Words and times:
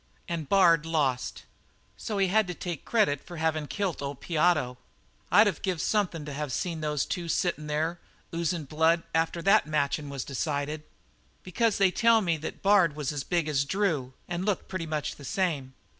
"And 0.27 0.49
Bard 0.49 0.83
lost. 0.83 1.43
So 1.95 2.17
he 2.17 2.25
had 2.29 2.47
to 2.47 2.55
take 2.55 2.83
the 2.85 2.89
credit 2.89 3.29
of 3.29 3.37
havin' 3.37 3.67
killed 3.67 4.01
old 4.01 4.19
Piotto. 4.19 4.79
I'd 5.31 5.45
of 5.47 5.61
give 5.61 5.79
something 5.79 6.25
to 6.25 6.33
have 6.33 6.51
seen 6.51 6.81
the 6.81 6.87
two 7.07 7.25
of 7.25 7.25
'em 7.25 7.29
sittin' 7.29 7.67
there 7.67 7.99
oozin' 8.33 8.65
blood 8.65 9.03
after 9.13 9.43
that 9.43 9.67
marchin' 9.67 10.09
was 10.09 10.25
decided. 10.25 10.81
Because 11.43 11.77
they 11.77 11.91
tell 11.91 12.21
me 12.21 12.35
that 12.37 12.63
Bard 12.63 12.95
was 12.95 13.11
as 13.11 13.23
big 13.23 13.47
as 13.47 13.63
Drew 13.63 14.13
and 14.27 14.43
looked 14.43 14.67
pretty 14.67 14.87
much 14.87 15.17
the 15.17 15.23
same. 15.23 15.75